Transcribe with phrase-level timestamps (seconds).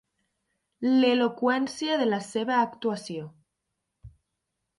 [1.03, 3.29] L'eloqüència de la seva actuació.